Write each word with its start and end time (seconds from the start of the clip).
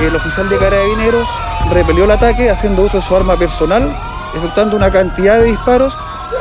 el 0.00 0.14
oficial 0.14 0.48
de 0.48 0.58
carabineros 0.58 1.28
repelió 1.70 2.04
el 2.04 2.10
ataque 2.10 2.50
haciendo 2.50 2.82
uso 2.82 2.98
de 2.98 3.02
su 3.02 3.14
arma 3.14 3.36
personal, 3.36 3.94
efectuando 4.34 4.76
una 4.76 4.90
cantidad 4.90 5.38
de 5.38 5.44
disparos 5.44 5.96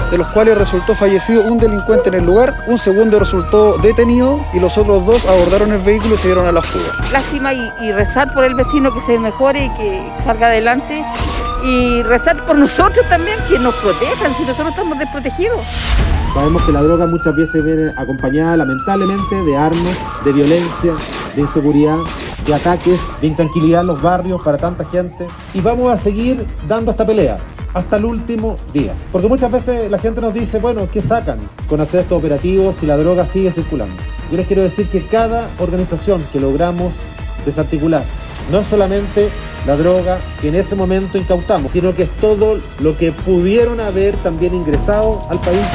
de 0.10 0.18
los 0.18 0.28
cuales 0.28 0.58
resultó 0.58 0.96
fallecido 0.96 1.44
un 1.44 1.58
delincuente 1.58 2.10
en 2.10 2.16
el 2.16 2.26
lugar, 2.26 2.64
un 2.68 2.78
segundo 2.78 3.20
resultó 3.20 3.78
detenido 3.78 4.46
y 4.54 4.60
los 4.60 4.78
otros 4.78 5.06
dos 5.06 5.26
abordaron 5.26 5.72
el 5.72 5.79
vehículo 5.79 6.16
y 6.16 6.18
se 6.18 6.28
dieron 6.28 6.46
a 6.48 6.52
la 6.52 6.62
fuga. 6.62 6.92
Lástima 7.12 7.54
y, 7.54 7.72
y 7.82 7.92
rezar 7.92 8.33
por 8.33 8.44
el 8.44 8.54
vecino 8.56 8.94
que 8.94 9.01
se 9.01 9.18
mejore 9.19 9.65
y 9.65 9.70
que 9.78 10.12
salga 10.24 10.47
adelante 10.47 11.04
y 11.63 12.02
rezar 12.04 12.46
por 12.46 12.58
nosotros 12.58 13.06
también, 13.08 13.38
que 13.47 13.60
nos 13.60 13.76
protejan 13.76 14.33
si 14.36 14.44
nosotros 14.44 14.70
estamos 14.70 14.97
desprotegidos. 14.97 15.60
Sabemos 16.34 16.62
que 16.63 16.72
la 16.72 16.81
droga 16.81 17.05
muchas 17.08 17.36
veces 17.36 17.63
viene 17.63 17.91
acompañada 17.98 18.58
lamentablemente 18.58 19.36
de 19.36 19.58
armas, 19.58 19.98
de 20.23 20.31
violencia, 20.31 20.94
de 21.36 21.41
inseguridad, 21.41 21.98
de 22.45 22.53
ataques, 22.53 22.99
de 23.21 23.27
intranquilidad 23.27 23.81
en 23.81 23.88
los 23.88 24.02
barrios 24.02 24.41
para 24.41 24.58
tanta 24.58 24.86
gente. 24.86 25.27
Y 25.54 25.62
vamos 25.62 25.91
a 25.91 25.98
seguir 25.98 26.45
dando 26.68 26.91
esta 26.91 27.05
pelea 27.05 27.38
hasta 27.73 27.98
el 27.98 28.05
último 28.05 28.58
día. 28.73 28.94
Porque 29.12 29.27
muchas 29.27 29.52
veces 29.52 29.90
la 29.90 29.99
gente 29.99 30.22
nos 30.22 30.34
dice, 30.34 30.59
bueno, 30.59 30.88
¿qué 30.91 31.02
sacan 31.02 31.40
con 31.68 31.82
hacer 31.82 32.02
estos 32.02 32.18
operativos 32.18 32.76
si 32.77 32.85
la 32.85 32.98
droga 32.98 33.26
sigue 33.26 33.52
circulando? 33.52 33.96
Yo 34.30 34.38
les 34.38 34.48
quiero 34.48 34.63
decir 34.63 34.88
que 34.88 35.04
cada 35.05 35.49
organización 35.59 36.26
que 36.32 36.40
logramos 36.40 36.94
desarticular, 37.46 38.04
no 38.52 38.60
es 38.60 38.68
solamente 38.68 39.30
la 39.66 39.76
droga 39.76 40.20
que 40.40 40.49
en 40.49 40.55
ese 40.55 40.76
momento 40.76 41.18
incautamos, 41.18 41.71
sino 41.71 41.94
que 41.94 42.04
es 42.04 42.16
todo 42.18 42.60
lo 42.80 42.98
que 42.98 43.12
pudieron 43.12 43.80
haber 43.80 44.16
también 44.18 44.54
ingresado 44.54 45.21
al 45.30 45.40
país. 45.40 45.66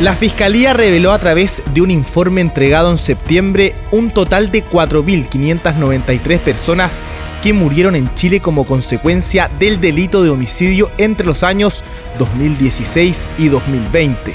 La 0.00 0.16
Fiscalía 0.16 0.72
reveló 0.72 1.12
a 1.12 1.20
través 1.20 1.62
de 1.72 1.80
un 1.80 1.88
informe 1.88 2.40
entregado 2.40 2.90
en 2.90 2.98
septiembre 2.98 3.76
un 3.92 4.10
total 4.10 4.50
de 4.50 4.64
4.593 4.64 6.40
personas 6.40 7.04
que 7.44 7.52
murieron 7.52 7.94
en 7.94 8.12
Chile 8.14 8.40
como 8.40 8.64
consecuencia 8.64 9.48
del 9.60 9.80
delito 9.80 10.24
de 10.24 10.30
homicidio 10.30 10.90
entre 10.98 11.24
los 11.24 11.44
años 11.44 11.84
2016 12.18 13.28
y 13.38 13.48
2020. 13.48 14.34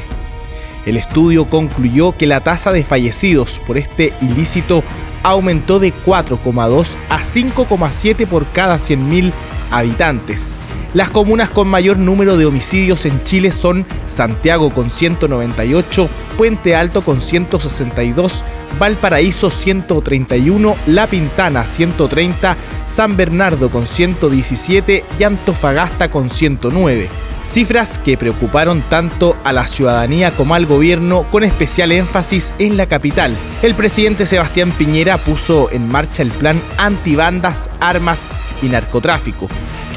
El 0.85 0.95
estudio 0.95 1.45
concluyó 1.49 2.15
que 2.15 2.25
la 2.25 2.39
tasa 2.39 2.71
de 2.71 2.85
fallecidos 2.85 3.59
por 3.67 3.77
este 3.77 4.13
ilícito 4.21 4.81
aumentó 5.23 5.79
de 5.79 5.93
4,2 5.93 6.95
a 7.09 7.19
5,7 7.19 8.25
por 8.27 8.47
cada 8.53 8.77
100.000 8.77 9.33
habitantes. 9.71 10.53
Las 10.93 11.09
comunas 11.11 11.51
con 11.51 11.67
mayor 11.67 11.99
número 11.99 12.35
de 12.35 12.47
homicidios 12.47 13.05
en 13.05 13.23
Chile 13.23 13.51
son 13.51 13.85
Santiago 14.07 14.71
con 14.71 14.89
198, 14.89 16.09
Puente 16.35 16.75
Alto 16.75 17.03
con 17.03 17.21
162, 17.21 18.43
Valparaíso 18.79 19.51
131, 19.51 20.75
La 20.87 21.05
Pintana 21.05 21.67
130, 21.67 22.57
San 22.87 23.17
Bernardo 23.17 23.69
con 23.69 23.85
117 23.85 25.05
y 25.19 25.23
Antofagasta 25.23 26.09
con 26.09 26.29
109 26.29 27.09
cifras 27.49 27.97
que 27.97 28.15
preocuparon 28.15 28.83
tanto 28.89 29.35
a 29.43 29.51
la 29.51 29.67
ciudadanía 29.67 30.35
como 30.35 30.53
al 30.53 30.67
gobierno 30.67 31.23
con 31.31 31.43
especial 31.43 31.91
énfasis 31.91 32.53
en 32.59 32.77
la 32.77 32.85
capital. 32.85 33.35
El 33.63 33.73
presidente 33.75 34.25
Sebastián 34.25 34.71
Piñera 34.71 35.17
puso 35.17 35.71
en 35.71 35.87
marcha 35.87 36.21
el 36.21 36.29
plan 36.31 36.61
antibandas, 36.77 37.69
armas 37.79 38.29
y 38.61 38.67
narcotráfico, 38.67 39.49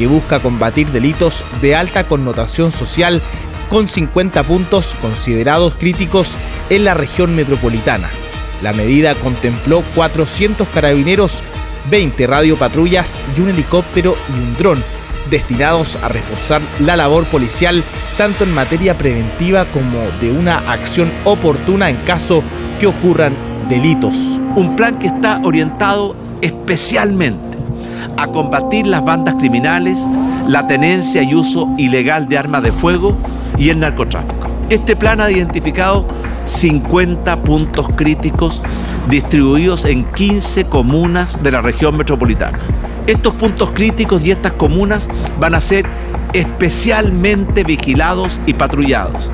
que 0.03 0.09
busca 0.09 0.41
combatir 0.41 0.91
delitos 0.91 1.45
de 1.61 1.77
alta 1.77 2.03
connotación 2.03 2.73
social 2.73 3.23
con 3.69 3.87
50 3.87 4.43
puntos 4.43 4.97
considerados 5.01 5.77
críticos 5.77 6.37
en 6.71 6.83
la 6.83 6.95
región 6.95 7.37
metropolitana. 7.37 8.11
La 8.63 8.73
medida 8.73 9.15
contempló 9.15 9.85
400 9.95 10.67
carabineros, 10.71 11.45
20 11.89 12.27
radiopatrullas 12.27 13.17
y 13.37 13.43
un 13.43 13.51
helicóptero 13.51 14.17
y 14.29 14.33
un 14.33 14.57
dron 14.57 14.85
destinados 15.31 15.95
a 16.03 16.09
reforzar 16.09 16.61
la 16.81 16.97
labor 16.97 17.25
policial 17.27 17.85
tanto 18.19 18.43
en 18.43 18.53
materia 18.53 18.99
preventiva 18.99 19.67
como 19.67 20.01
de 20.21 20.33
una 20.33 20.69
acción 20.69 21.13
oportuna 21.23 21.91
en 21.91 21.97
caso 21.99 22.43
que 22.81 22.89
ocurran 22.89 23.37
delitos. 23.69 24.17
Un 24.57 24.75
plan 24.75 24.99
que 24.99 25.07
está 25.07 25.41
orientado 25.45 26.17
especialmente 26.41 27.52
a 28.17 28.27
combatir 28.29 28.87
las 28.87 29.05
bandas 29.05 29.35
criminales, 29.37 29.99
la 30.47 30.67
tenencia 30.67 31.23
y 31.23 31.35
uso 31.35 31.69
ilegal 31.79 32.29
de 32.29 32.39
armas 32.39 32.63
de 32.63 32.73
fuego 32.73 33.17
y 33.59 33.71
el 33.71 33.81
narcotráfico. 33.81 34.49
Este 34.71 34.97
plan 34.97 35.21
ha 35.21 35.31
identificado 35.31 36.07
50 36.45 37.37
puntos 37.43 37.89
críticos 37.95 38.63
distribuidos 39.09 39.85
en 39.85 40.05
15 40.05 40.65
comunas 40.65 41.43
de 41.43 41.53
la 41.53 41.61
región 41.61 41.97
metropolitana. 41.97 42.59
Estos 43.07 43.35
puntos 43.35 43.73
críticos 43.73 44.25
y 44.25 44.31
estas 44.31 44.53
comunas 44.53 45.09
van 45.39 45.55
a 45.55 45.61
ser 45.61 45.87
especialmente 46.33 47.65
vigilados 47.65 48.41
y 48.47 48.55
patrullados. 48.55 49.33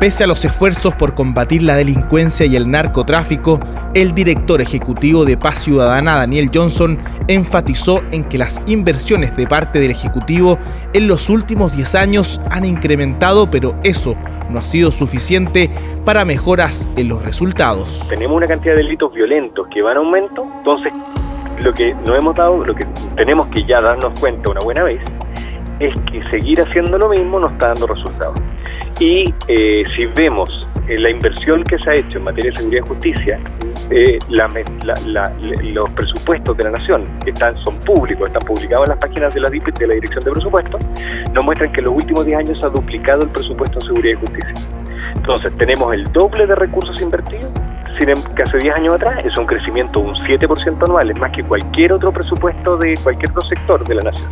Pese 0.00 0.24
a 0.24 0.26
los 0.26 0.44
esfuerzos 0.44 0.94
por 0.96 1.14
combatir 1.14 1.62
la 1.62 1.76
delincuencia 1.76 2.44
y 2.44 2.56
el 2.56 2.68
narcotráfico, 2.70 3.60
el 3.94 4.12
director 4.12 4.60
ejecutivo 4.60 5.24
de 5.24 5.38
Paz 5.38 5.60
Ciudadana, 5.60 6.16
Daniel 6.16 6.50
Johnson, 6.52 6.98
enfatizó 7.28 8.02
en 8.10 8.24
que 8.24 8.36
las 8.36 8.60
inversiones 8.66 9.36
de 9.36 9.46
parte 9.46 9.78
del 9.78 9.92
Ejecutivo 9.92 10.58
en 10.92 11.06
los 11.06 11.30
últimos 11.30 11.74
10 11.74 11.94
años 11.94 12.40
han 12.50 12.64
incrementado, 12.64 13.50
pero 13.50 13.76
eso 13.84 14.16
no 14.50 14.58
ha 14.58 14.62
sido 14.62 14.90
suficiente 14.90 15.70
para 16.04 16.24
mejoras 16.24 16.88
en 16.96 17.08
los 17.08 17.22
resultados. 17.22 18.06
Tenemos 18.08 18.36
una 18.36 18.48
cantidad 18.48 18.74
de 18.74 18.82
delitos 18.82 19.12
violentos 19.12 19.68
que 19.72 19.80
van 19.80 19.96
a 19.96 20.00
aumento, 20.00 20.46
entonces 20.58 20.92
lo 21.60 21.72
que 21.72 21.94
nos 21.94 22.18
hemos 22.18 22.34
dado, 22.34 22.64
lo 22.64 22.74
que 22.74 22.84
tenemos 23.16 23.46
que 23.46 23.64
ya 23.64 23.80
darnos 23.80 24.18
cuenta 24.18 24.50
una 24.50 24.60
buena 24.64 24.82
vez, 24.82 25.00
es 25.78 25.94
que 26.10 26.22
seguir 26.30 26.60
haciendo 26.60 26.98
lo 26.98 27.08
mismo 27.08 27.38
no 27.38 27.48
está 27.48 27.68
dando 27.68 27.86
resultados. 27.86 28.34
Y 29.00 29.32
eh, 29.48 29.84
si 29.96 30.06
vemos 30.06 30.66
eh, 30.88 30.98
la 30.98 31.10
inversión 31.10 31.64
que 31.64 31.78
se 31.78 31.90
ha 31.90 31.94
hecho 31.94 32.18
en 32.18 32.24
materia 32.24 32.50
de 32.50 32.56
seguridad 32.56 32.84
y 32.84 32.88
justicia, 32.88 33.40
eh, 33.90 34.18
los 34.28 35.90
presupuestos 35.90 36.56
de 36.56 36.64
la 36.64 36.70
nación 36.70 37.06
que 37.24 37.30
están, 37.30 37.56
son 37.64 37.78
públicos, 37.80 38.28
están 38.28 38.42
publicados 38.42 38.86
en 38.86 38.90
las 38.90 38.98
páginas 38.98 39.34
de 39.34 39.40
la, 39.40 39.50
de 39.50 39.86
la 39.86 39.94
Dirección 39.94 40.24
de 40.24 40.30
Presupuestos, 40.30 40.80
nos 41.32 41.44
muestran 41.44 41.72
que 41.72 41.80
en 41.80 41.86
los 41.86 41.94
últimos 41.94 42.24
10 42.24 42.38
años 42.38 42.58
se 42.58 42.66
ha 42.66 42.70
duplicado 42.70 43.22
el 43.22 43.28
presupuesto 43.28 43.78
en 43.80 43.86
seguridad 43.86 44.12
y 44.12 44.26
justicia. 44.26 44.54
Entonces, 45.14 45.56
tenemos 45.56 45.92
el 45.92 46.04
doble 46.12 46.46
de 46.46 46.54
recursos 46.54 47.00
invertidos 47.00 47.50
sin 47.98 48.08
em, 48.08 48.22
que 48.34 48.42
hace 48.42 48.58
10 48.58 48.76
años 48.76 48.94
atrás 48.94 49.24
es 49.24 49.36
un 49.38 49.46
crecimiento 49.46 50.00
un 50.00 50.14
7% 50.14 50.84
anual, 50.84 51.10
es 51.10 51.18
más 51.18 51.30
que 51.32 51.42
cualquier 51.42 51.92
otro 51.92 52.12
presupuesto 52.12 52.76
de 52.76 52.94
cualquier 53.02 53.30
otro 53.30 53.42
sector 53.42 53.86
de 53.86 53.94
la 53.94 54.02
nación. 54.02 54.28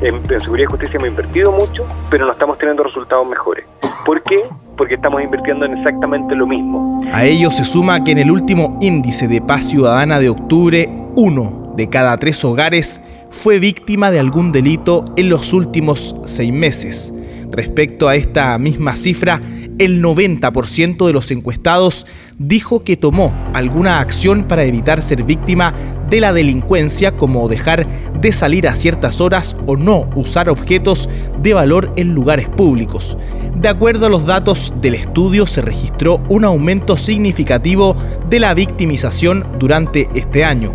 En, 0.00 0.28
seguridad 0.40 0.68
y 0.68 0.70
justicia 0.70 0.96
hemos 0.96 1.08
invertido 1.08 1.52
mucho, 1.52 1.86
pero 2.10 2.26
no 2.26 2.32
estamos 2.32 2.58
teniendo 2.58 2.84
resultados 2.84 3.26
mejores. 3.26 3.64
¿Por 4.08 4.22
qué? 4.22 4.38
Porque 4.78 4.94
estamos 4.94 5.22
invirtiendo 5.22 5.66
en 5.66 5.76
exactamente 5.76 6.34
lo 6.34 6.46
mismo. 6.46 7.02
A 7.12 7.26
ello 7.26 7.50
se 7.50 7.66
suma 7.66 8.02
que 8.04 8.12
en 8.12 8.16
el 8.16 8.30
último 8.30 8.78
índice 8.80 9.28
de 9.28 9.42
paz 9.42 9.66
ciudadana 9.66 10.18
de 10.18 10.30
octubre, 10.30 10.88
uno 11.14 11.74
de 11.76 11.90
cada 11.90 12.16
tres 12.16 12.42
hogares 12.42 13.02
fue 13.28 13.58
víctima 13.58 14.10
de 14.10 14.18
algún 14.18 14.50
delito 14.50 15.04
en 15.18 15.28
los 15.28 15.52
últimos 15.52 16.16
seis 16.24 16.50
meses. 16.50 17.12
Respecto 17.50 18.08
a 18.08 18.16
esta 18.16 18.56
misma 18.58 18.96
cifra, 18.96 19.40
el 19.78 20.02
90% 20.02 21.06
de 21.06 21.12
los 21.12 21.30
encuestados 21.30 22.06
dijo 22.38 22.82
que 22.82 22.96
tomó 22.96 23.32
alguna 23.54 24.00
acción 24.00 24.44
para 24.44 24.64
evitar 24.64 25.02
ser 25.02 25.22
víctima 25.22 25.72
de 26.10 26.20
la 26.20 26.32
delincuencia 26.32 27.16
como 27.16 27.48
dejar 27.48 27.86
de 28.20 28.32
salir 28.32 28.66
a 28.68 28.76
ciertas 28.76 29.20
horas 29.20 29.56
o 29.66 29.76
no 29.76 30.08
usar 30.16 30.48
objetos 30.48 31.08
de 31.40 31.54
valor 31.54 31.92
en 31.96 32.14
lugares 32.14 32.48
públicos. 32.48 33.16
De 33.56 33.68
acuerdo 33.68 34.06
a 34.06 34.10
los 34.10 34.26
datos 34.26 34.72
del 34.80 34.94
estudio 34.94 35.46
se 35.46 35.62
registró 35.62 36.20
un 36.28 36.44
aumento 36.44 36.96
significativo 36.96 37.96
de 38.28 38.40
la 38.40 38.54
victimización 38.54 39.46
durante 39.58 40.08
este 40.14 40.44
año. 40.44 40.74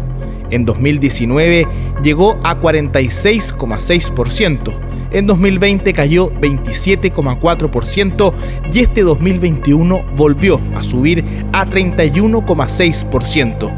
En 0.53 0.65
2019 0.65 1.67
llegó 2.03 2.37
a 2.43 2.59
46,6% 2.59 4.93
en 5.13 5.25
2020 5.27 5.93
cayó 5.93 6.33
27,4% 6.33 8.33
y 8.73 8.79
este 8.79 9.03
2021 9.03 10.03
volvió 10.15 10.59
a 10.75 10.81
subir 10.81 11.23
a 11.53 11.67
31,6%. 11.67 13.71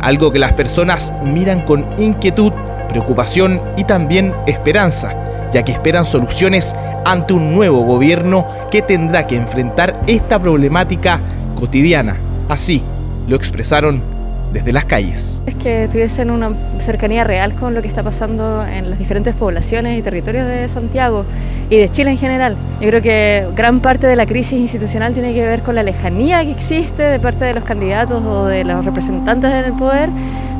Algo 0.00 0.32
que 0.32 0.40
las 0.40 0.54
personas 0.54 1.12
miran 1.22 1.60
con 1.62 1.86
inquietud, 1.96 2.50
preocupación 2.88 3.62
y 3.76 3.84
también 3.84 4.34
esperanza, 4.48 5.14
ya 5.52 5.64
que 5.64 5.70
esperan 5.70 6.04
soluciones 6.04 6.74
ante 7.04 7.34
un 7.34 7.54
nuevo 7.54 7.82
gobierno 7.82 8.44
que 8.72 8.82
tendrá 8.82 9.28
que 9.28 9.36
enfrentar 9.36 10.02
esta 10.08 10.42
problemática 10.42 11.20
cotidiana. 11.54 12.18
Así 12.48 12.82
lo 13.28 13.36
expresaron 13.36 14.13
desde 14.54 14.72
las 14.72 14.84
calles. 14.86 15.42
Es 15.46 15.56
que 15.56 15.88
tuviesen 15.90 16.30
una 16.30 16.52
cercanía 16.78 17.24
real 17.24 17.52
con 17.54 17.74
lo 17.74 17.82
que 17.82 17.88
está 17.88 18.02
pasando 18.02 18.64
en 18.64 18.88
las 18.88 18.98
diferentes 18.98 19.34
poblaciones 19.34 19.98
y 19.98 20.02
territorios 20.02 20.46
de 20.46 20.68
Santiago 20.68 21.26
y 21.68 21.76
de 21.76 21.90
Chile 21.90 22.12
en 22.12 22.18
general. 22.18 22.56
Yo 22.80 22.88
creo 22.88 23.02
que 23.02 23.48
gran 23.54 23.80
parte 23.80 24.06
de 24.06 24.16
la 24.16 24.26
crisis 24.26 24.58
institucional 24.58 25.12
tiene 25.12 25.34
que 25.34 25.42
ver 25.42 25.60
con 25.60 25.74
la 25.74 25.82
lejanía 25.82 26.42
que 26.44 26.52
existe 26.52 27.02
de 27.02 27.18
parte 27.18 27.44
de 27.44 27.52
los 27.54 27.64
candidatos 27.64 28.22
o 28.24 28.46
de 28.46 28.64
los 28.64 28.84
representantes 28.84 29.50
en 29.50 29.64
el 29.64 29.72
poder 29.72 30.08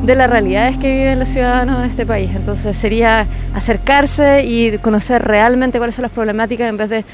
de 0.03 0.15
las 0.15 0.29
realidades 0.29 0.77
que 0.77 0.91
viven 0.91 1.17
los 1.17 1.29
ciudadanos 1.29 1.81
de 1.81 1.87
este 1.87 2.05
país. 2.05 2.31
Entonces 2.35 2.75
sería 2.75 3.27
acercarse 3.53 4.43
y 4.43 4.77
conocer 4.79 5.23
realmente 5.23 5.77
cuáles 5.77 5.95
son 5.95 6.03
las 6.03 6.11
problemáticas 6.11 6.69
en 6.69 6.77
vez 6.77 6.89
de 6.89 7.05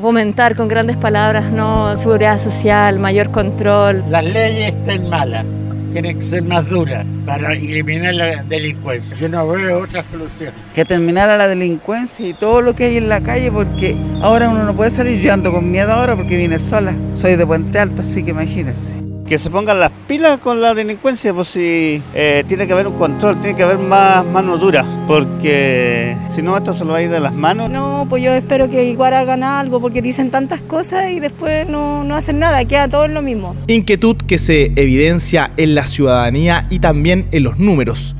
fomentar 0.00 0.56
con 0.56 0.66
grandes 0.66 0.96
palabras, 0.96 1.52
no 1.52 1.94
seguridad 1.98 2.38
social, 2.38 2.98
mayor 2.98 3.30
control. 3.30 4.02
Las 4.08 4.24
leyes 4.24 4.74
están 4.74 5.10
malas 5.10 5.44
tiene 5.92 6.14
que 6.14 6.22
ser 6.22 6.42
más 6.42 6.68
dura 6.68 7.04
para 7.26 7.52
eliminar 7.52 8.14
la 8.14 8.42
delincuencia. 8.42 9.16
Yo 9.18 9.28
no 9.28 9.46
veo 9.48 9.80
otra 9.80 10.04
solución. 10.10 10.52
Que 10.74 10.84
terminara 10.84 11.36
la 11.36 11.48
delincuencia 11.48 12.26
y 12.26 12.32
todo 12.32 12.60
lo 12.60 12.74
que 12.74 12.84
hay 12.84 12.96
en 12.96 13.08
la 13.08 13.20
calle, 13.20 13.50
porque 13.52 13.96
ahora 14.20 14.48
uno 14.48 14.64
no 14.64 14.74
puede 14.74 14.90
salir. 14.90 15.20
Yo 15.20 15.32
ando 15.32 15.52
con 15.52 15.70
miedo 15.70 15.92
ahora 15.92 16.16
porque 16.16 16.36
vine 16.36 16.58
sola. 16.58 16.94
Soy 17.14 17.36
de 17.36 17.46
Puente 17.46 17.78
Alto, 17.78 18.02
así 18.02 18.22
que 18.22 18.30
imagínense 18.30 19.01
que 19.32 19.38
se 19.38 19.48
pongan 19.48 19.80
las 19.80 19.90
pilas 20.06 20.40
con 20.40 20.60
la 20.60 20.74
delincuencia, 20.74 21.32
pues 21.32 21.48
si 21.48 22.02
eh, 22.14 22.44
tiene 22.46 22.66
que 22.66 22.74
haber 22.74 22.86
un 22.86 22.98
control, 22.98 23.40
tiene 23.40 23.56
que 23.56 23.62
haber 23.62 23.78
más 23.78 24.26
mano 24.26 24.58
dura, 24.58 24.84
porque 25.06 26.14
si 26.34 26.42
no 26.42 26.54
esto 26.54 26.74
se 26.74 26.84
lo 26.84 26.92
va 26.92 26.98
a 26.98 27.02
ir 27.02 27.08
de 27.08 27.18
las 27.18 27.32
manos. 27.32 27.70
No, 27.70 28.04
pues 28.10 28.22
yo 28.22 28.34
espero 28.34 28.68
que 28.68 28.84
igual 28.84 29.14
hagan 29.14 29.42
algo, 29.42 29.80
porque 29.80 30.02
dicen 30.02 30.30
tantas 30.30 30.60
cosas 30.60 31.12
y 31.12 31.18
después 31.18 31.66
no, 31.66 32.04
no 32.04 32.14
hacen 32.14 32.40
nada, 32.40 32.62
queda 32.66 32.88
todo 32.88 33.06
en 33.06 33.14
lo 33.14 33.22
mismo. 33.22 33.56
Inquietud 33.68 34.16
que 34.16 34.36
se 34.36 34.66
evidencia 34.76 35.50
en 35.56 35.76
la 35.76 35.86
ciudadanía 35.86 36.66
y 36.68 36.80
también 36.80 37.26
en 37.32 37.44
los 37.44 37.58
números. 37.58 38.14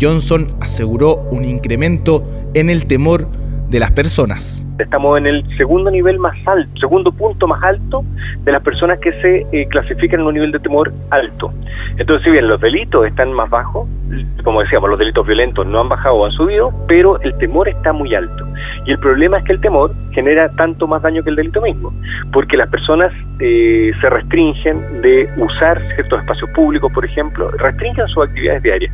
Johnson 0.00 0.54
aseguró 0.60 1.28
un 1.32 1.44
incremento 1.44 2.22
en 2.54 2.70
el 2.70 2.86
temor 2.86 3.28
de 3.68 3.80
las 3.80 3.90
personas. 3.90 4.64
Estamos 4.82 5.18
en 5.18 5.26
el 5.26 5.56
segundo 5.56 5.90
nivel 5.90 6.18
más 6.18 6.36
alto, 6.46 6.70
segundo 6.80 7.12
punto 7.12 7.46
más 7.46 7.62
alto 7.62 8.04
de 8.44 8.52
las 8.52 8.62
personas 8.62 8.98
que 8.98 9.12
se 9.20 9.46
eh, 9.52 9.66
clasifican 9.68 10.20
en 10.20 10.26
un 10.26 10.34
nivel 10.34 10.52
de 10.52 10.58
temor 10.58 10.92
alto. 11.10 11.52
Entonces, 11.96 12.24
si 12.24 12.30
bien 12.30 12.48
los 12.48 12.60
delitos 12.60 13.06
están 13.06 13.32
más 13.32 13.48
bajos, 13.50 13.88
como 14.44 14.60
decíamos, 14.60 14.90
los 14.90 14.98
delitos 14.98 15.26
violentos 15.26 15.66
no 15.66 15.80
han 15.80 15.88
bajado 15.88 16.16
o 16.16 16.26
han 16.26 16.32
subido, 16.32 16.72
pero 16.88 17.20
el 17.20 17.36
temor 17.38 17.68
está 17.68 17.92
muy 17.92 18.14
alto. 18.14 18.46
Y 18.86 18.92
el 18.92 18.98
problema 18.98 19.38
es 19.38 19.44
que 19.44 19.52
el 19.52 19.60
temor 19.60 19.92
genera 20.10 20.48
tanto 20.56 20.86
más 20.86 21.02
daño 21.02 21.22
que 21.22 21.30
el 21.30 21.36
delito 21.36 21.60
mismo, 21.60 21.92
porque 22.32 22.56
las 22.56 22.68
personas 22.68 23.12
eh, 23.40 23.92
se 24.00 24.10
restringen 24.10 25.02
de 25.02 25.28
usar 25.36 25.80
ciertos 25.94 26.20
espacios 26.20 26.50
públicos, 26.50 26.92
por 26.92 27.04
ejemplo, 27.04 27.48
restringen 27.58 28.06
sus 28.08 28.24
actividades 28.24 28.62
diarias. 28.62 28.92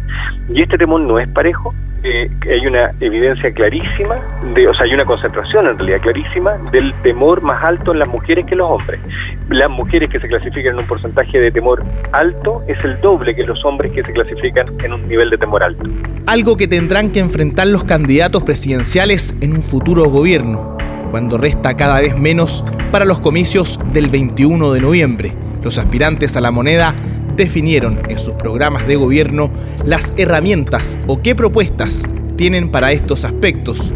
Y 0.48 0.62
este 0.62 0.76
temor 0.78 1.00
no 1.00 1.18
es 1.18 1.28
parejo, 1.28 1.74
eh, 2.04 2.30
hay 2.48 2.66
una 2.66 2.92
evidencia 3.00 3.52
clarísima, 3.52 4.16
de, 4.54 4.68
o 4.68 4.74
sea, 4.74 4.84
hay 4.84 4.94
una 4.94 5.04
concentración 5.04 5.66
en 5.66 5.77
realidad 5.78 6.00
clarísima 6.02 6.58
del 6.72 6.92
temor 7.02 7.40
más 7.42 7.64
alto 7.64 7.92
en 7.92 8.00
las 8.00 8.08
mujeres 8.08 8.44
que 8.46 8.52
en 8.52 8.58
los 8.58 8.70
hombres. 8.70 9.00
Las 9.48 9.70
mujeres 9.70 10.10
que 10.10 10.20
se 10.20 10.28
clasifican 10.28 10.74
en 10.74 10.80
un 10.80 10.86
porcentaje 10.86 11.38
de 11.38 11.50
temor 11.50 11.84
alto 12.12 12.62
es 12.66 12.76
el 12.84 13.00
doble 13.00 13.34
que 13.34 13.44
los 13.44 13.64
hombres 13.64 13.92
que 13.92 14.02
se 14.02 14.12
clasifican 14.12 14.66
en 14.84 14.92
un 14.92 15.08
nivel 15.08 15.30
de 15.30 15.38
temor 15.38 15.62
alto. 15.62 15.88
Algo 16.26 16.56
que 16.56 16.68
tendrán 16.68 17.10
que 17.10 17.20
enfrentar 17.20 17.68
los 17.68 17.84
candidatos 17.84 18.42
presidenciales 18.42 19.34
en 19.40 19.52
un 19.52 19.62
futuro 19.62 20.04
gobierno, 20.10 20.76
cuando 21.10 21.38
resta 21.38 21.76
cada 21.76 22.00
vez 22.00 22.16
menos 22.16 22.64
para 22.92 23.04
los 23.04 23.20
comicios 23.20 23.78
del 23.92 24.08
21 24.08 24.72
de 24.72 24.80
noviembre. 24.80 25.32
Los 25.62 25.78
aspirantes 25.78 26.36
a 26.36 26.40
la 26.40 26.50
moneda 26.50 26.94
definieron 27.36 28.02
en 28.10 28.18
sus 28.18 28.34
programas 28.34 28.86
de 28.86 28.96
gobierno 28.96 29.50
las 29.84 30.12
herramientas 30.16 30.98
o 31.06 31.22
qué 31.22 31.34
propuestas 31.34 32.04
tienen 32.36 32.70
para 32.70 32.92
estos 32.92 33.24
aspectos. 33.24 33.94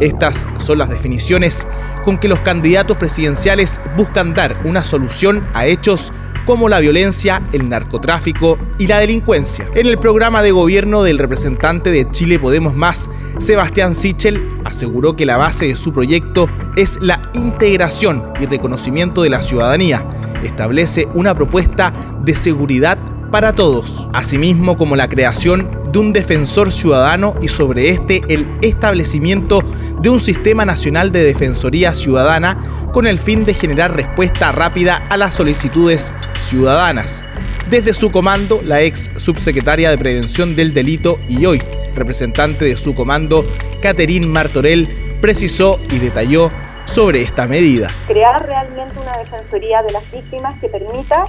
Estas 0.00 0.48
son 0.58 0.78
las 0.78 0.90
definiciones 0.90 1.66
con 2.04 2.18
que 2.18 2.28
los 2.28 2.40
candidatos 2.40 2.96
presidenciales 2.96 3.80
buscan 3.96 4.34
dar 4.34 4.60
una 4.64 4.82
solución 4.84 5.46
a 5.54 5.66
hechos 5.66 6.12
como 6.46 6.68
la 6.68 6.80
violencia, 6.80 7.42
el 7.52 7.68
narcotráfico 7.68 8.58
y 8.78 8.86
la 8.86 8.98
delincuencia. 8.98 9.66
En 9.74 9.86
el 9.86 9.98
programa 9.98 10.42
de 10.42 10.52
gobierno 10.52 11.02
del 11.02 11.18
representante 11.18 11.90
de 11.90 12.10
Chile 12.10 12.38
Podemos 12.38 12.74
Más, 12.74 13.08
Sebastián 13.38 13.94
Sichel, 13.94 14.58
aseguró 14.64 15.16
que 15.16 15.26
la 15.26 15.36
base 15.36 15.66
de 15.66 15.76
su 15.76 15.92
proyecto 15.92 16.48
es 16.76 16.98
la 17.00 17.30
integración 17.34 18.24
y 18.40 18.46
reconocimiento 18.46 19.22
de 19.22 19.30
la 19.30 19.42
ciudadanía. 19.42 20.06
Establece 20.42 21.08
una 21.14 21.34
propuesta 21.34 21.92
de 22.22 22.36
seguridad 22.36 22.98
para 23.34 23.52
todos, 23.52 24.08
asimismo 24.12 24.76
como 24.76 24.94
la 24.94 25.08
creación 25.08 25.90
de 25.90 25.98
un 25.98 26.12
defensor 26.12 26.70
ciudadano 26.70 27.34
y 27.42 27.48
sobre 27.48 27.88
este 27.88 28.20
el 28.28 28.46
establecimiento 28.62 29.58
de 30.00 30.08
un 30.08 30.20
sistema 30.20 30.64
nacional 30.64 31.10
de 31.10 31.24
defensoría 31.24 31.94
ciudadana 31.94 32.56
con 32.92 33.08
el 33.08 33.18
fin 33.18 33.44
de 33.44 33.52
generar 33.52 33.96
respuesta 33.96 34.52
rápida 34.52 35.02
a 35.08 35.16
las 35.16 35.34
solicitudes 35.34 36.14
ciudadanas. 36.38 37.26
Desde 37.68 37.92
su 37.92 38.12
comando, 38.12 38.60
la 38.62 38.82
ex 38.82 39.10
subsecretaria 39.16 39.90
de 39.90 39.98
Prevención 39.98 40.54
del 40.54 40.72
Delito 40.72 41.18
y 41.28 41.44
hoy 41.44 41.60
representante 41.96 42.66
de 42.66 42.76
su 42.76 42.94
comando, 42.94 43.44
Caterín 43.82 44.30
Martorell, 44.30 45.18
precisó 45.20 45.80
y 45.90 45.98
detalló 45.98 46.52
sobre 46.84 47.22
esta 47.22 47.48
medida. 47.48 47.90
Crear 48.06 48.46
realmente 48.46 48.96
una 48.96 49.18
defensoría 49.18 49.82
de 49.82 49.90
las 49.90 50.08
víctimas 50.12 50.54
que 50.60 50.68
permita 50.68 51.24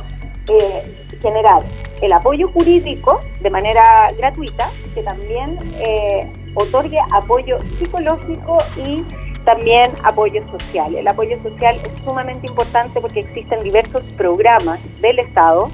eh, 0.47 1.04
generar 1.25 1.63
el 2.01 2.13
apoyo 2.13 2.49
jurídico 2.49 3.19
de 3.41 3.49
manera 3.49 4.07
gratuita, 4.17 4.69
que 4.93 5.01
también 5.01 5.57
eh, 5.79 6.29
otorgue 6.53 6.99
apoyo 7.13 7.57
psicológico 7.79 8.59
y 8.77 9.03
también 9.43 9.91
apoyo 10.03 10.41
social. 10.51 10.93
El 10.95 11.07
apoyo 11.07 11.35
social 11.41 11.81
es 11.83 11.91
sumamente 12.07 12.45
importante 12.47 13.01
porque 13.01 13.21
existen 13.21 13.63
diversos 13.63 14.03
programas 14.13 14.79
del 15.01 15.17
Estado 15.19 15.71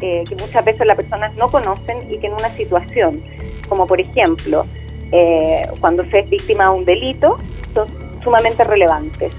eh, 0.00 0.24
que 0.28 0.36
muchas 0.36 0.64
veces 0.64 0.86
las 0.86 0.96
personas 0.96 1.34
no 1.36 1.50
conocen 1.50 2.10
y 2.10 2.18
que 2.18 2.28
en 2.28 2.34
una 2.34 2.54
situación, 2.56 3.22
como 3.68 3.86
por 3.86 4.00
ejemplo, 4.00 4.66
eh, 5.12 5.66
cuando 5.80 6.04
se 6.06 6.20
es 6.20 6.30
víctima 6.30 6.64
de 6.64 6.70
un 6.70 6.84
delito, 6.84 7.38
son 7.74 7.86
sumamente 8.22 8.64
relevantes. 8.64 9.36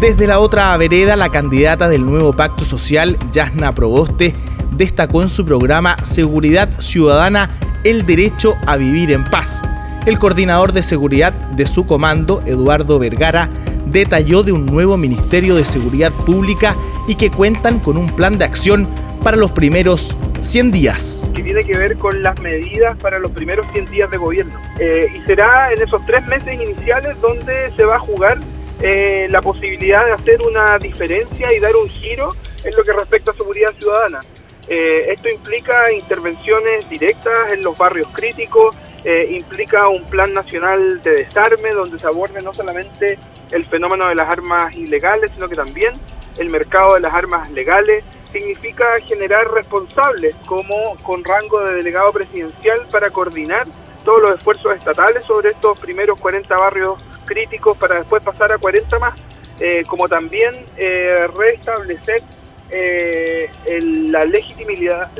Desde 0.00 0.26
la 0.28 0.38
otra 0.38 0.76
vereda, 0.76 1.16
la 1.16 1.28
candidata 1.28 1.88
del 1.88 2.06
nuevo 2.06 2.32
pacto 2.32 2.64
social, 2.64 3.16
Yasna 3.32 3.74
Proboste, 3.74 4.32
destacó 4.72 5.22
en 5.22 5.28
su 5.28 5.44
programa 5.44 5.96
Seguridad 6.04 6.68
Ciudadana 6.80 7.50
el 7.84 8.06
derecho 8.06 8.56
a 8.66 8.76
vivir 8.76 9.12
en 9.12 9.24
paz. 9.24 9.62
El 10.06 10.18
coordinador 10.18 10.72
de 10.72 10.82
seguridad 10.82 11.32
de 11.32 11.66
su 11.66 11.86
comando, 11.86 12.42
Eduardo 12.46 12.98
Vergara, 12.98 13.50
detalló 13.86 14.42
de 14.42 14.52
un 14.52 14.66
nuevo 14.66 14.96
Ministerio 14.96 15.54
de 15.54 15.64
Seguridad 15.64 16.12
Pública 16.12 16.76
y 17.06 17.14
que 17.14 17.30
cuentan 17.30 17.78
con 17.80 17.96
un 17.96 18.14
plan 18.14 18.38
de 18.38 18.44
acción 18.44 18.88
para 19.22 19.36
los 19.36 19.50
primeros 19.50 20.16
100 20.42 20.70
días. 20.70 21.26
Que 21.34 21.42
tiene 21.42 21.64
que 21.64 21.76
ver 21.76 21.96
con 21.98 22.22
las 22.22 22.38
medidas 22.40 22.96
para 22.98 23.18
los 23.18 23.32
primeros 23.32 23.66
100 23.72 23.86
días 23.86 24.10
de 24.10 24.16
gobierno. 24.16 24.58
Eh, 24.78 25.08
y 25.14 25.20
será 25.26 25.72
en 25.72 25.82
esos 25.82 26.04
tres 26.06 26.26
meses 26.26 26.54
iniciales 26.54 27.20
donde 27.20 27.70
se 27.76 27.84
va 27.84 27.96
a 27.96 28.00
jugar 28.00 28.38
eh, 28.80 29.26
la 29.30 29.42
posibilidad 29.42 30.04
de 30.06 30.12
hacer 30.12 30.38
una 30.48 30.78
diferencia 30.78 31.52
y 31.54 31.58
dar 31.58 31.74
un 31.76 31.88
giro 31.88 32.30
en 32.64 32.76
lo 32.76 32.82
que 32.84 32.92
respecta 32.92 33.32
a 33.32 33.34
seguridad 33.34 33.70
ciudadana. 33.76 34.20
Eh, 34.68 35.12
esto 35.12 35.28
implica 35.28 35.90
intervenciones 35.92 36.88
directas 36.90 37.52
en 37.52 37.62
los 37.62 37.76
barrios 37.78 38.08
críticos, 38.08 38.76
eh, 39.04 39.26
implica 39.30 39.88
un 39.88 40.04
plan 40.04 40.34
nacional 40.34 41.00
de 41.02 41.12
desarme 41.12 41.70
donde 41.70 41.98
se 41.98 42.06
aborde 42.06 42.42
no 42.42 42.52
solamente 42.52 43.18
el 43.50 43.64
fenómeno 43.64 44.08
de 44.08 44.14
las 44.14 44.28
armas 44.28 44.74
ilegales, 44.74 45.30
sino 45.34 45.48
que 45.48 45.54
también 45.54 45.94
el 46.38 46.50
mercado 46.50 46.94
de 46.94 47.00
las 47.00 47.14
armas 47.14 47.50
legales. 47.50 48.04
Significa 48.30 49.00
generar 49.06 49.50
responsables 49.50 50.34
como 50.46 50.96
con 51.02 51.24
rango 51.24 51.62
de 51.64 51.76
delegado 51.76 52.12
presidencial 52.12 52.86
para 52.90 53.08
coordinar 53.08 53.66
todos 54.04 54.20
los 54.20 54.36
esfuerzos 54.36 54.72
estatales 54.76 55.24
sobre 55.24 55.50
estos 55.50 55.78
primeros 55.78 56.20
40 56.20 56.54
barrios 56.56 57.02
críticos 57.24 57.76
para 57.78 57.98
después 57.98 58.22
pasar 58.22 58.52
a 58.52 58.58
40 58.58 58.98
más, 58.98 59.18
eh, 59.60 59.82
como 59.86 60.08
también 60.08 60.54
eh, 60.76 61.26
restablecer 61.34 62.22
eh, 62.70 63.48
la 64.10 64.24
legitimidad, 64.24 65.10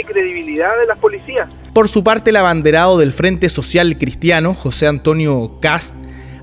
y 0.00 0.04
credibilidad 0.04 0.78
de 0.80 0.86
las 0.86 0.98
policías. 0.98 1.48
Por 1.72 1.88
su 1.88 2.02
parte, 2.04 2.30
el 2.30 2.36
abanderado 2.36 2.98
del 2.98 3.12
Frente 3.12 3.48
Social 3.48 3.96
Cristiano, 3.98 4.54
José 4.54 4.86
Antonio 4.86 5.58
Cast, 5.60 5.94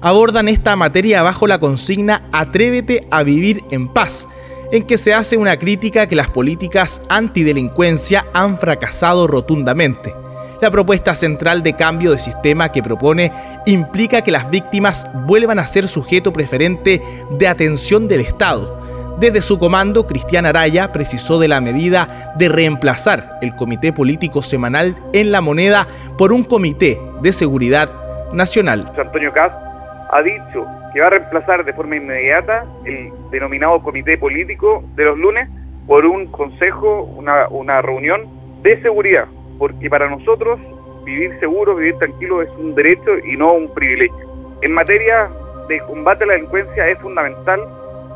abordan 0.01 0.47
esta 0.47 0.75
materia 0.75 1.23
bajo 1.23 1.47
la 1.47 1.59
consigna 1.59 2.23
Atrévete 2.31 3.07
a 3.09 3.23
vivir 3.23 3.63
en 3.71 3.87
paz, 3.87 4.27
en 4.71 4.83
que 4.83 4.97
se 4.97 5.13
hace 5.13 5.37
una 5.37 5.57
crítica 5.57 6.07
que 6.07 6.15
las 6.15 6.29
políticas 6.29 7.01
antidelincuencia 7.09 8.25
han 8.33 8.57
fracasado 8.57 9.27
rotundamente. 9.27 10.13
La 10.61 10.71
propuesta 10.71 11.13
central 11.13 11.61
de 11.61 11.73
cambio 11.73 12.11
de 12.11 12.19
sistema 12.19 12.71
que 12.71 12.81
propone 12.81 13.31
implica 13.67 14.23
que 14.23 14.31
las 14.31 14.49
víctimas 14.49 15.07
vuelvan 15.25 15.59
a 15.59 15.67
ser 15.67 15.87
sujeto 15.87 16.33
preferente 16.33 17.01
de 17.29 17.47
atención 17.47 18.07
del 18.07 18.21
Estado. 18.21 18.76
Desde 19.19 19.41
su 19.41 19.57
comando, 19.57 20.05
Cristian 20.05 20.45
Araya 20.45 20.91
precisó 20.91 21.39
de 21.39 21.47
la 21.47 21.59
medida 21.59 22.07
de 22.35 22.49
reemplazar 22.49 23.31
el 23.41 23.55
Comité 23.55 23.91
Político 23.91 24.43
Semanal 24.43 24.95
en 25.11 25.31
la 25.31 25.41
moneda 25.41 25.87
por 26.19 26.31
un 26.31 26.43
Comité 26.43 27.01
de 27.21 27.33
Seguridad 27.33 27.89
Nacional. 28.31 28.91
Antonio 28.95 29.33
Caz 29.33 29.51
ha 30.11 30.21
dicho 30.21 30.67
que 30.93 31.01
va 31.01 31.07
a 31.07 31.09
reemplazar 31.09 31.65
de 31.65 31.73
forma 31.73 31.95
inmediata 31.95 32.63
el 32.85 33.11
denominado 33.31 33.81
Comité 33.81 34.19
Político 34.19 34.83
de 34.95 35.05
los 35.05 35.17
lunes 35.17 35.49
por 35.87 36.05
un 36.05 36.27
consejo, 36.27 37.01
una, 37.17 37.47
una 37.47 37.81
reunión 37.81 38.21
de 38.61 38.79
seguridad, 38.83 39.25
porque 39.57 39.89
para 39.89 40.07
nosotros 40.11 40.59
vivir 41.05 41.39
seguro, 41.39 41.75
vivir 41.75 41.97
tranquilo 41.97 42.43
es 42.43 42.49
un 42.59 42.75
derecho 42.75 43.17
y 43.25 43.35
no 43.35 43.53
un 43.53 43.73
privilegio. 43.73 44.29
En 44.61 44.73
materia 44.73 45.27
de 45.67 45.79
combate 45.87 46.23
a 46.23 46.27
la 46.27 46.33
delincuencia 46.33 46.87
es 46.87 46.99
fundamental 46.99 47.61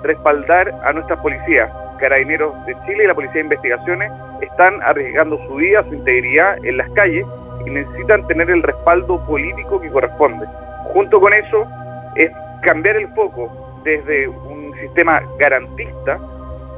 respaldar 0.03 0.71
a 0.83 0.93
nuestras 0.93 1.19
policías. 1.19 1.71
Carabineros 1.99 2.53
de 2.65 2.75
Chile 2.85 3.03
y 3.03 3.07
la 3.07 3.13
Policía 3.13 3.35
de 3.35 3.41
Investigaciones 3.41 4.11
están 4.41 4.81
arriesgando 4.81 5.37
su 5.47 5.55
vida, 5.55 5.83
su 5.83 5.93
integridad 5.93 6.57
en 6.65 6.77
las 6.77 6.89
calles 6.91 7.25
y 7.65 7.69
necesitan 7.69 8.25
tener 8.27 8.49
el 8.49 8.63
respaldo 8.63 9.23
político 9.27 9.79
que 9.79 9.89
corresponde. 9.89 10.47
Junto 10.93 11.19
con 11.19 11.33
eso 11.33 11.67
es 12.15 12.31
cambiar 12.63 12.97
el 12.97 13.07
foco 13.09 13.81
desde 13.83 14.27
un 14.27 14.73
sistema 14.79 15.21
garantista 15.37 16.19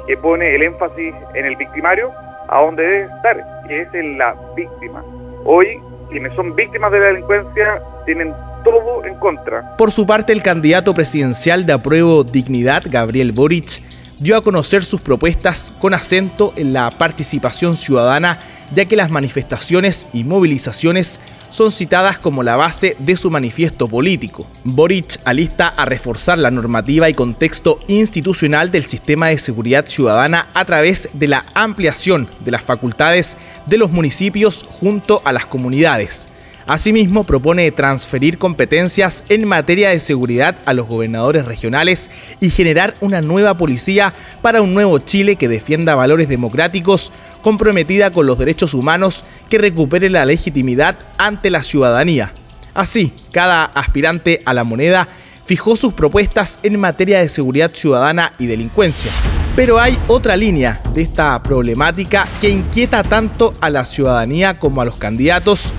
que 0.07 0.17
pone 0.17 0.55
el 0.55 0.63
énfasis 0.63 1.15
en 1.33 1.45
el 1.45 1.55
victimario 1.55 2.11
a 2.49 2.61
donde 2.61 2.83
debe 2.83 3.03
estar, 3.03 3.37
que 3.67 3.81
es 3.81 3.93
en 3.93 4.17
la 4.17 4.35
víctima. 4.55 5.03
Hoy, 5.45 5.81
quienes 6.09 6.33
son 6.33 6.53
víctimas 6.55 6.91
de 6.91 6.99
la 6.99 7.05
delincuencia 7.07 7.81
tienen 8.05 8.33
todo 8.63 9.05
en 9.05 9.15
contra. 9.15 9.75
Por 9.77 9.91
su 9.91 10.05
parte, 10.05 10.33
el 10.33 10.41
candidato 10.41 10.93
presidencial 10.93 11.65
de 11.65 11.73
apruebo 11.73 12.23
Dignidad, 12.23 12.83
Gabriel 12.85 13.31
Boric, 13.31 13.81
dio 14.19 14.37
a 14.37 14.43
conocer 14.43 14.85
sus 14.85 15.01
propuestas 15.01 15.73
con 15.79 15.93
acento 15.93 16.53
en 16.55 16.73
la 16.73 16.89
participación 16.91 17.75
ciudadana, 17.75 18.39
ya 18.73 18.85
que 18.85 18.95
las 18.95 19.11
manifestaciones 19.11 20.09
y 20.13 20.23
movilizaciones 20.23 21.19
son 21.49 21.71
citadas 21.71 22.17
como 22.17 22.41
la 22.41 22.55
base 22.55 22.95
de 22.99 23.15
su 23.15 23.29
manifiesto 23.29 23.87
político. 23.87 24.47
Boric 24.63 25.19
alista 25.23 25.67
a 25.67 25.85
reforzar 25.85 26.39
la 26.39 26.49
normativa 26.49 27.09
y 27.09 27.13
contexto 27.13 27.79
institucional 27.87 28.71
del 28.71 28.85
sistema 28.85 29.27
de 29.27 29.37
seguridad 29.37 29.85
ciudadana 29.85 30.47
a 30.53 30.65
través 30.65 31.09
de 31.13 31.27
la 31.27 31.45
ampliación 31.53 32.27
de 32.39 32.51
las 32.51 32.63
facultades 32.63 33.37
de 33.67 33.77
los 33.77 33.91
municipios 33.91 34.63
junto 34.63 35.21
a 35.25 35.31
las 35.31 35.45
comunidades. 35.45 36.27
Asimismo, 36.65 37.25
propone 37.25 37.69
transferir 37.71 38.37
competencias 38.37 39.23
en 39.27 39.45
materia 39.47 39.89
de 39.89 39.99
seguridad 39.99 40.55
a 40.65 40.73
los 40.73 40.87
gobernadores 40.87 41.45
regionales 41.45 42.09
y 42.39 42.49
generar 42.49 42.93
una 43.01 43.19
nueva 43.19 43.55
policía 43.55 44.13
para 44.41 44.61
un 44.61 44.73
nuevo 44.73 44.97
Chile 44.99 45.35
que 45.35 45.49
defienda 45.49 45.95
valores 45.95 46.29
democráticos, 46.29 47.11
comprometida 47.41 48.11
con 48.11 48.25
los 48.27 48.37
derechos 48.37 48.73
humanos, 48.73 49.25
que 49.49 49.57
recupere 49.57 50.09
la 50.09 50.25
legitimidad 50.25 50.95
ante 51.17 51.49
la 51.49 51.63
ciudadanía. 51.63 52.31
Así, 52.73 53.11
cada 53.31 53.65
aspirante 53.65 54.39
a 54.45 54.53
la 54.53 54.63
moneda 54.63 55.07
fijó 55.45 55.75
sus 55.75 55.93
propuestas 55.93 56.59
en 56.63 56.79
materia 56.79 57.19
de 57.19 57.27
seguridad 57.27 57.71
ciudadana 57.73 58.31
y 58.39 58.45
delincuencia. 58.45 59.11
Pero 59.55 59.79
hay 59.79 59.99
otra 60.07 60.37
línea 60.37 60.81
de 60.95 61.01
esta 61.01 61.43
problemática 61.43 62.25
que 62.39 62.49
inquieta 62.49 63.03
tanto 63.03 63.53
a 63.59 63.69
la 63.69 63.85
ciudadanía 63.85 64.55
como 64.55 64.81
a 64.81 64.85
los 64.85 64.95
candidatos 64.95 65.73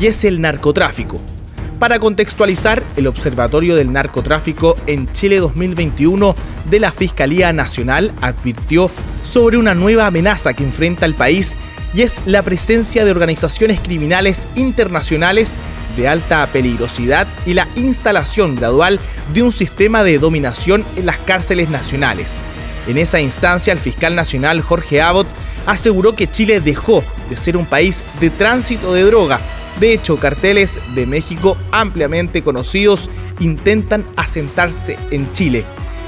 y 0.00 0.06
es 0.06 0.24
el 0.24 0.40
narcotráfico. 0.40 1.20
Para 1.78 1.98
contextualizar, 1.98 2.82
el 2.96 3.06
Observatorio 3.06 3.76
del 3.76 3.92
Narcotráfico 3.92 4.76
en 4.86 5.12
Chile 5.12 5.38
2021 5.38 6.34
de 6.70 6.80
la 6.80 6.90
Fiscalía 6.90 7.52
Nacional 7.52 8.12
advirtió 8.22 8.90
sobre 9.22 9.58
una 9.58 9.74
nueva 9.74 10.06
amenaza 10.06 10.54
que 10.54 10.64
enfrenta 10.64 11.04
el 11.04 11.14
país 11.14 11.56
y 11.92 12.00
es 12.00 12.20
la 12.24 12.42
presencia 12.42 13.04
de 13.04 13.10
organizaciones 13.10 13.80
criminales 13.80 14.48
internacionales 14.54 15.56
de 15.98 16.08
alta 16.08 16.46
peligrosidad 16.46 17.26
y 17.44 17.52
la 17.52 17.68
instalación 17.76 18.56
gradual 18.56 18.98
de 19.34 19.42
un 19.42 19.52
sistema 19.52 20.02
de 20.02 20.18
dominación 20.18 20.84
en 20.96 21.04
las 21.04 21.18
cárceles 21.18 21.68
nacionales. 21.68 22.36
En 22.86 22.96
esa 22.96 23.20
instancia, 23.20 23.72
el 23.72 23.78
fiscal 23.78 24.14
nacional 24.14 24.62
Jorge 24.62 25.02
Abbott 25.02 25.26
aseguró 25.66 26.14
que 26.14 26.30
Chile 26.30 26.60
dejó 26.60 27.04
de 27.28 27.36
ser 27.36 27.56
un 27.56 27.66
país 27.66 28.04
de 28.20 28.30
tránsito 28.30 28.94
de 28.94 29.02
droga 29.02 29.40
de 29.80 29.92
hecho, 29.92 30.18
carteles 30.18 30.80
de 30.94 31.06
México 31.06 31.56
ampliamente 31.70 32.42
conocidos 32.42 33.10
intentan 33.40 34.04
asentarse 34.16 34.98
en 35.10 35.30
Chile. 35.32 35.64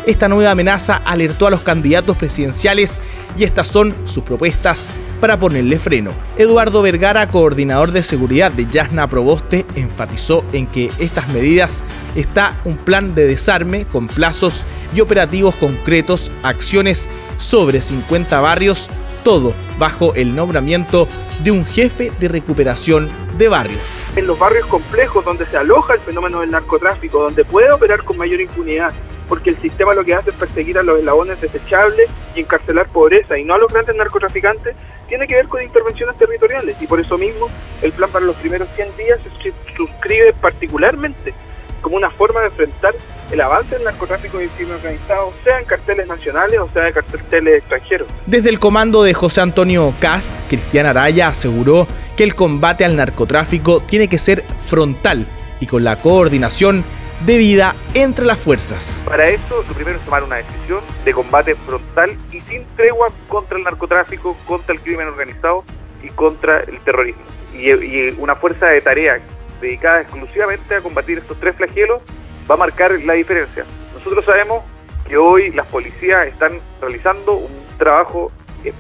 Esta 0.07 0.27
nueva 0.29 0.53
amenaza 0.53 1.03
alertó 1.05 1.47
a 1.47 1.51
los 1.51 1.61
candidatos 1.61 2.17
presidenciales 2.17 3.03
y 3.37 3.45
estas 3.45 3.69
son 3.69 3.95
sus 4.07 4.25
propuestas 4.25 4.89
para 5.21 5.39
ponerle 5.39 5.79
freno. 5.79 6.13
Eduardo 6.39 6.81
Vergara, 6.81 7.29
coordinador 7.29 7.93
de 7.93 8.03
seguridad 8.03 8.51
de 8.51 8.65
Yasna 8.65 9.09
Proboste, 9.09 9.67
enfatizó 9.75 10.45
en 10.53 10.67
que 10.67 10.91
estas 10.99 11.29
medidas 11.29 11.83
está 12.15 12.57
un 12.65 12.79
plan 12.79 13.15
de 13.15 13.27
desarme 13.27 13.85
con 13.85 14.07
plazos 14.07 14.65
y 14.95 15.01
operativos 15.01 15.55
concretos, 15.57 16.31
acciones 16.43 17.07
sobre 17.37 17.83
50 17.83 18.41
barrios, 18.41 18.89
todo 19.25 19.53
bajo 19.79 20.15
el 20.15 20.35
nombramiento 20.35 21.07
de 21.45 21.51
un 21.51 21.67
jefe 21.67 22.13
de 22.19 22.29
recuperación 22.29 23.11
de 23.39 23.49
barrios. 23.49 23.81
En 24.17 24.27
los 24.27 24.39
barrios 24.39 24.67
complejos 24.67 25.25
donde 25.25 25.47
se 25.47 25.57
aloja 25.57 25.95
el 25.95 26.01
fenómeno 26.01 26.41
del 26.41 26.51
narcotráfico, 26.51 27.23
donde 27.23 27.45
puede 27.45 27.71
operar 27.71 28.03
con 28.03 28.19
mayor 28.19 28.41
impunidad, 28.41 28.93
porque 29.29 29.51
el 29.51 29.59
sistema 29.61 29.95
lo 29.95 30.05
que 30.05 30.15
hace 30.15 30.31
es 30.31 30.37
perseguir 30.37 30.77
a 30.77 30.83
los 30.83 30.99
eslabones 30.99 31.41
desechables 31.41 32.11
y 32.35 32.41
encarcelar 32.41 32.89
pobreza 32.89 33.39
y 33.39 33.45
no 33.45 33.55
a 33.55 33.59
los 33.59 33.73
grandes 33.73 33.95
narcotraficantes, 33.95 34.75
tiene 35.07 35.27
que 35.27 35.37
ver 35.37 35.47
con 35.47 35.63
intervenciones 35.63 36.17
territoriales 36.17 36.77
y 36.83 36.87
por 36.87 36.99
eso 36.99 37.17
mismo 37.17 37.49
el 37.81 37.93
plan 37.93 38.11
para 38.11 38.25
los 38.25 38.35
primeros 38.37 38.69
100 38.75 38.97
días 38.97 39.21
se 39.23 39.53
suscribe 39.77 40.33
particularmente 40.41 41.33
como 41.81 41.97
una 41.97 42.11
forma 42.11 42.41
de 42.41 42.47
enfrentar 42.47 42.95
el 43.31 43.41
avance 43.41 43.75
del 43.75 43.85
narcotráfico 43.85 44.41
y 44.41 44.45
el 44.45 44.51
crimen 44.51 44.77
organizado, 44.77 45.33
sea 45.45 45.59
en 45.59 45.67
carteles 45.67 46.07
nacionales 46.07 46.59
o 46.61 46.69
sea 46.73 46.89
en 46.89 46.95
carteles 46.95 47.59
extranjeros. 47.59 48.09
Desde 48.27 48.49
el 48.49 48.59
comando 48.59 49.03
de 49.03 49.15
José 49.15 49.43
Antonio 49.43 49.93
Cast, 50.01 50.31
Cristian 50.49 50.87
Araya 50.87 51.29
aseguró 51.29 51.87
que 52.17 52.25
el 52.25 52.35
combate 52.35 52.85
al 52.85 52.97
narcotráfico 52.97 53.81
tiene 53.81 54.09
que 54.09 54.19
ser 54.19 54.45
frontal 54.61 55.27
y 55.61 55.67
con 55.67 55.85
la 55.85 55.97
coordinación 55.97 56.85
debida 57.27 57.75
entre 57.95 58.25
las 58.25 58.39
fuerzas. 58.39 59.05
Para 59.07 59.29
eso, 59.29 59.65
lo 59.69 59.75
primero 59.75 59.99
es 59.99 60.05
tomar 60.05 60.23
una 60.23 60.37
decisión 60.37 60.81
de 61.05 61.13
combate 61.13 61.55
frontal 61.55 62.17
y 62.33 62.41
sin 62.41 62.65
tregua 62.77 63.09
contra 63.27 63.59
el 63.59 63.65
narcotráfico, 63.65 64.37
contra 64.47 64.75
el 64.75 64.81
crimen 64.81 65.09
organizado 65.09 65.65
y 66.03 66.09
contra 66.11 66.61
el 66.61 66.79
terrorismo. 66.81 67.23
Y, 67.53 67.71
y 67.71 68.17
una 68.19 68.37
fuerza 68.37 68.67
de 68.67 68.81
tarea 68.81 69.19
dedicada 69.61 70.01
exclusivamente 70.01 70.75
a 70.75 70.81
combatir 70.81 71.19
estos 71.19 71.39
tres 71.39 71.57
flagelos 71.57 72.03
va 72.51 72.55
a 72.55 72.59
marcar 72.59 72.93
la 73.03 73.15
diferencia. 73.15 73.65
Nosotros 73.95 74.25
sabemos 74.25 74.65
que 75.07 75.17
hoy 75.17 75.51
las 75.51 75.67
policías 75.67 76.27
están 76.27 76.61
realizando 76.81 77.35
un 77.35 77.67
trabajo 77.79 78.31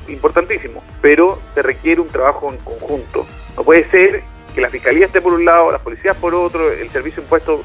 importantísimo, 0.08 0.82
pero 1.00 1.40
se 1.54 1.62
requiere 1.62 2.00
un 2.00 2.08
trabajo 2.08 2.50
en 2.50 2.58
conjunto. 2.58 3.26
No 3.56 3.64
puede 3.64 3.88
ser 3.90 4.22
que 4.54 4.60
la 4.60 4.68
fiscalía 4.68 5.06
esté 5.06 5.20
por 5.20 5.32
un 5.32 5.44
lado, 5.44 5.70
las 5.70 5.80
policías 5.80 6.16
por 6.16 6.34
otro, 6.34 6.70
el 6.72 6.90
servicio 6.90 7.22
impuesto 7.22 7.62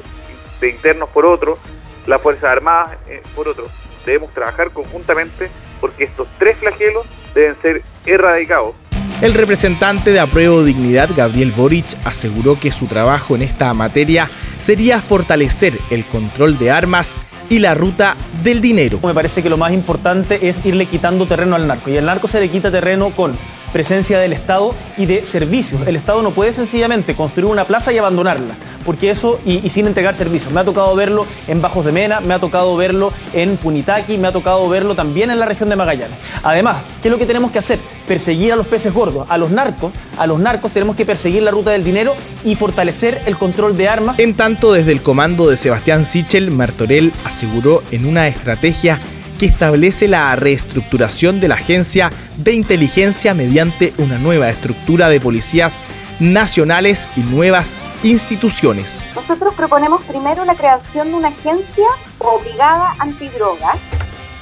de 0.60 0.70
internos 0.70 1.08
por 1.10 1.26
otro, 1.26 1.58
las 2.06 2.20
fuerzas 2.20 2.44
armadas 2.44 2.98
eh, 3.08 3.22
por 3.34 3.48
otro. 3.48 3.66
Debemos 4.06 4.32
trabajar 4.32 4.70
conjuntamente 4.70 5.48
porque 5.80 6.04
estos 6.04 6.28
tres 6.38 6.56
flagelos 6.58 7.06
deben 7.34 7.56
ser 7.62 7.82
erradicados. 8.06 8.74
El 9.20 9.32
representante 9.32 10.10
de 10.10 10.20
Apruebo 10.20 10.64
Dignidad, 10.64 11.08
Gabriel 11.16 11.52
Boric, 11.52 11.86
aseguró 12.04 12.58
que 12.58 12.72
su 12.72 12.86
trabajo 12.86 13.34
en 13.34 13.42
esta 13.42 13.72
materia 13.72 14.28
sería 14.58 15.00
fortalecer 15.00 15.78
el 15.90 16.04
control 16.04 16.58
de 16.58 16.70
armas 16.70 17.16
y 17.48 17.60
la 17.60 17.74
ruta 17.74 18.16
del 18.42 18.60
dinero. 18.60 18.98
Me 19.02 19.14
parece 19.14 19.42
que 19.42 19.48
lo 19.48 19.56
más 19.56 19.72
importante 19.72 20.48
es 20.48 20.64
irle 20.66 20.86
quitando 20.86 21.26
terreno 21.26 21.54
al 21.56 21.66
narco 21.66 21.90
y 21.90 21.96
al 21.96 22.06
narco 22.06 22.28
se 22.28 22.40
le 22.40 22.50
quita 22.50 22.70
terreno 22.70 23.10
con 23.10 23.32
presencia 23.72 24.18
del 24.18 24.32
Estado 24.32 24.74
y 24.96 25.06
de 25.06 25.24
servicios. 25.24 25.86
El 25.86 25.96
Estado 25.96 26.22
no 26.22 26.32
puede 26.32 26.52
sencillamente 26.52 27.14
construir 27.14 27.50
una 27.50 27.66
plaza 27.66 27.92
y 27.92 27.98
abandonarla, 27.98 28.54
porque 28.84 29.10
eso, 29.10 29.40
y, 29.44 29.68
sin 29.68 29.86
entregar 29.86 30.14
servicios. 30.14 30.52
Me 30.52 30.60
ha 30.60 30.64
tocado 30.64 30.94
verlo 30.94 31.26
en 31.48 31.62
Bajos 31.62 31.84
de 31.84 31.92
Mena, 31.92 32.20
me 32.20 32.34
ha 32.34 32.38
tocado 32.38 32.76
verlo 32.76 33.12
en 33.32 33.56
Punitaqui, 33.56 34.18
me 34.18 34.28
ha 34.28 34.32
tocado 34.32 34.68
verlo 34.68 34.94
también 34.94 35.30
en 35.30 35.38
la 35.38 35.46
región 35.46 35.70
de 35.70 35.76
Magallanes. 35.76 36.16
Además, 36.42 36.76
¿qué 37.00 37.08
es 37.08 37.12
lo 37.12 37.18
que 37.18 37.26
tenemos 37.26 37.50
que 37.50 37.58
hacer? 37.58 37.78
Perseguir 38.06 38.52
a 38.52 38.56
los 38.56 38.66
peces 38.66 38.92
gordos, 38.92 39.26
a 39.30 39.38
los 39.38 39.50
narcos, 39.50 39.92
a 40.18 40.26
los 40.26 40.38
narcos 40.38 40.72
tenemos 40.72 40.96
que 40.96 41.06
perseguir 41.06 41.42
la 41.42 41.50
ruta 41.50 41.70
del 41.70 41.84
dinero 41.84 42.14
y 42.44 42.54
fortalecer 42.54 43.22
el 43.26 43.36
control 43.36 43.76
de 43.76 43.88
armas. 43.88 44.18
En 44.18 44.34
tanto, 44.34 44.72
desde 44.72 44.92
el 44.92 45.02
comando 45.02 45.48
de 45.48 45.56
Sebastián 45.56 46.04
Sichel, 46.04 46.50
Martorell 46.50 47.12
aseguró 47.24 47.82
en 47.90 48.06
una 48.06 48.28
estrategia 48.28 49.00
que 49.38 49.46
establece 49.46 50.06
la 50.08 50.34
reestructuración 50.36 51.40
de 51.40 51.48
la 51.48 51.56
agencia 51.56 52.10
de 52.36 52.52
inteligencia 52.52 53.34
mediante 53.34 53.92
una 53.98 54.18
nueva 54.18 54.48
estructura 54.50 55.08
de 55.08 55.20
policías 55.20 55.84
nacionales 56.20 57.08
y 57.16 57.20
nuevas 57.20 57.80
instituciones. 58.02 59.06
Nosotros 59.14 59.54
proponemos 59.54 60.04
primero 60.04 60.44
la 60.44 60.54
creación 60.54 61.08
de 61.08 61.14
una 61.14 61.28
agencia 61.28 61.86
o 62.18 62.38
brigada 62.38 62.94
antidrogas 62.98 63.78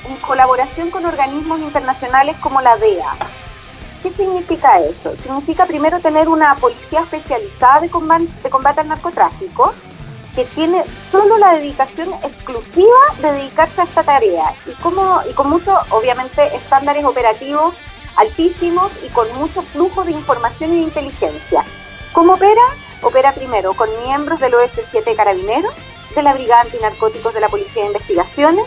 en 0.08 0.16
colaboración 0.16 0.90
con 0.90 1.06
organismos 1.06 1.60
internacionales 1.60 2.36
como 2.40 2.60
la 2.60 2.76
DEA. 2.76 3.12
¿Qué 4.02 4.10
significa 4.10 4.80
eso? 4.80 5.14
Significa 5.22 5.64
primero 5.66 6.00
tener 6.00 6.28
una 6.28 6.56
policía 6.56 7.00
especializada 7.00 7.80
de 7.80 7.90
combate, 7.90 8.26
de 8.42 8.50
combate 8.50 8.80
al 8.80 8.88
narcotráfico 8.88 9.72
que 10.34 10.44
tiene 10.46 10.82
solo 11.10 11.36
la 11.36 11.52
dedicación 11.54 12.12
exclusiva 12.22 12.98
de 13.20 13.32
dedicarse 13.32 13.82
a 13.82 13.84
esta 13.84 14.02
tarea 14.02 14.54
y, 14.66 14.72
como, 14.82 15.20
y 15.30 15.32
con 15.34 15.50
muchos, 15.50 15.78
obviamente, 15.90 16.42
estándares 16.56 17.04
operativos 17.04 17.74
altísimos 18.16 18.90
y 19.04 19.08
con 19.10 19.32
mucho 19.36 19.62
flujo 19.62 20.04
de 20.04 20.12
información 20.12 20.72
y 20.72 20.76
de 20.76 20.82
inteligencia. 20.82 21.64
¿Cómo 22.12 22.34
opera? 22.34 22.62
Opera 23.02 23.32
primero 23.32 23.74
con 23.74 23.88
miembros 24.04 24.40
del 24.40 24.54
OS7 24.54 25.14
Carabineros, 25.16 25.74
de 26.14 26.22
la 26.22 26.34
Brigada 26.34 26.62
Antinarcóticos 26.62 27.34
de 27.34 27.40
la 27.40 27.48
Policía 27.48 27.82
de 27.82 27.88
Investigaciones, 27.88 28.64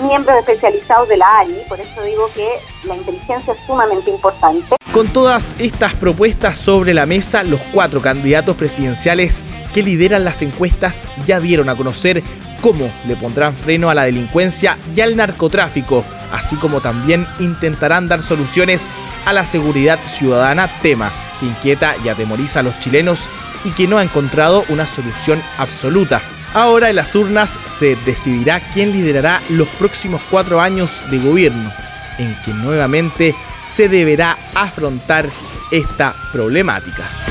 miembros 0.00 0.36
especializados 0.38 1.08
de 1.08 1.16
la 1.16 1.40
ANI, 1.40 1.58
por 1.68 1.80
eso 1.80 2.02
digo 2.02 2.30
que 2.34 2.48
la 2.84 2.96
inteligencia 2.96 3.52
es 3.52 3.58
sumamente 3.66 4.10
importante. 4.10 4.76
Con 4.92 5.08
todas 5.08 5.54
estas 5.58 5.94
propuestas 5.94 6.58
sobre 6.58 6.94
la 6.94 7.06
mesa, 7.06 7.42
los 7.42 7.60
cuatro 7.72 8.00
candidatos 8.00 8.56
presidenciales 8.56 9.44
que 9.72 9.82
lideran 9.82 10.24
las 10.24 10.42
encuestas 10.42 11.06
ya 11.26 11.40
dieron 11.40 11.68
a 11.68 11.76
conocer 11.76 12.22
cómo 12.60 12.90
le 13.06 13.16
pondrán 13.16 13.54
freno 13.54 13.90
a 13.90 13.94
la 13.94 14.04
delincuencia 14.04 14.76
y 14.94 15.00
al 15.00 15.16
narcotráfico, 15.16 16.04
así 16.32 16.56
como 16.56 16.80
también 16.80 17.26
intentarán 17.38 18.08
dar 18.08 18.22
soluciones 18.22 18.88
a 19.26 19.32
la 19.32 19.46
seguridad 19.46 19.98
ciudadana, 20.06 20.68
tema 20.82 21.12
que 21.38 21.46
inquieta 21.46 21.94
y 22.04 22.08
atemoriza 22.08 22.60
a 22.60 22.62
los 22.62 22.78
chilenos 22.80 23.28
y 23.64 23.70
que 23.70 23.86
no 23.86 23.98
ha 23.98 24.02
encontrado 24.02 24.64
una 24.68 24.86
solución 24.86 25.40
absoluta. 25.58 26.20
Ahora 26.54 26.90
en 26.90 26.96
las 26.96 27.14
urnas 27.14 27.58
se 27.66 27.96
decidirá 28.06 28.60
quién 28.72 28.92
liderará 28.92 29.42
los 29.50 29.68
próximos 29.68 30.22
cuatro 30.30 30.60
años 30.60 31.02
de 31.10 31.18
gobierno, 31.18 31.70
en 32.18 32.34
que 32.44 32.52
nuevamente 32.52 33.34
se 33.66 33.88
deberá 33.88 34.36
afrontar 34.54 35.28
esta 35.70 36.14
problemática. 36.32 37.27